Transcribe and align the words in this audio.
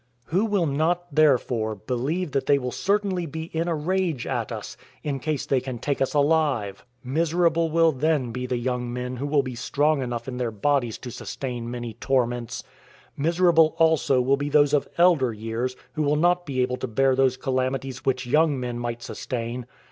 Who 0.29 0.45
will 0.45 0.65
not, 0.65 1.13
therefore, 1.13 1.75
believe 1.75 2.31
that 2.31 2.47
they 2.47 2.57
will 2.57 2.71
certainly 2.71 3.27
be 3.27 3.51
in 3.53 3.67
a 3.67 3.75
rage 3.75 4.25
at 4.25 4.51
us, 4.51 4.75
in 5.03 5.19
case 5.19 5.45
they 5.45 5.61
can 5.61 5.77
take 5.77 6.01
us 6.01 6.15
alive? 6.15 6.83
Miserable 7.03 7.69
will 7.69 7.91
then 7.91 8.31
be 8.31 8.47
the 8.47 8.57
young 8.57 8.91
men 8.91 9.17
who 9.17 9.27
will 9.27 9.43
be 9.43 9.53
strong 9.53 10.01
enough 10.01 10.27
in 10.27 10.37
their 10.37 10.49
bodies 10.49 10.97
to 10.97 11.11
sustain 11.11 11.69
many 11.69 11.93
torments! 11.93 12.63
miserable 13.15 13.75
also 13.77 14.21
will 14.21 14.37
be 14.37 14.49
those 14.49 14.73
of 14.73 14.87
elder 14.97 15.31
years, 15.33 15.75
who 15.93 16.01
will 16.01 16.15
not 16.15 16.47
be 16.47 16.61
able 16.63 16.77
to 16.77 16.87
bear 16.87 17.15
those 17.15 17.37
calamities 17.37 18.03
which 18.03 18.25
young 18.25 18.59
men 18.59 18.79
might 18.79 19.03
sustain! 19.03 19.67